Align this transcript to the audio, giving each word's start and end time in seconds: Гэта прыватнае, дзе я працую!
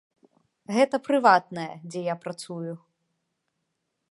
Гэта 0.77 0.95
прыватнае, 1.09 1.67
дзе 1.89 2.01
я 2.13 2.19
працую! 2.27 2.73